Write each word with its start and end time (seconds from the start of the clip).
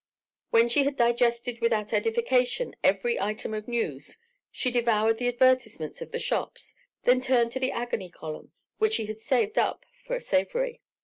When 0.49 0.67
she 0.67 0.83
had 0.85 0.95
digested 0.95 1.61
without 1.61 1.93
edification 1.93 2.75
every 2.83 3.19
item 3.21 3.53
of 3.53 3.67
news, 3.67 4.17
she 4.51 4.71
devoured 4.71 5.19
the 5.19 5.27
advertisements 5.27 6.01
of 6.01 6.11
the 6.11 6.17
shops, 6.17 6.73
then 7.03 7.21
turned 7.21 7.51
to 7.51 7.59
the 7.59 7.71
Agony 7.71 8.09
Column, 8.09 8.51
which 8.79 8.95
she 8.95 9.05
had 9.05 9.19
saved 9.21 9.59
up 9.59 9.85
for 10.03 10.15
a 10.15 10.21
savoury. 10.21 10.81